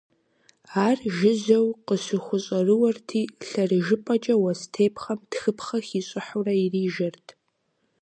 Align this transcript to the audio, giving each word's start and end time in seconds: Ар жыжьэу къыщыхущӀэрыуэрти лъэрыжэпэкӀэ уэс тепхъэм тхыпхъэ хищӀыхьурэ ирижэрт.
Ар 0.87 0.97
жыжьэу 1.15 1.67
къыщыхущӀэрыуэрти 1.87 3.21
лъэрыжэпэкӀэ 3.49 4.35
уэс 4.41 4.61
тепхъэм 4.73 5.19
тхыпхъэ 5.31 5.79
хищӀыхьурэ 5.87 6.53
ирижэрт. 6.65 7.27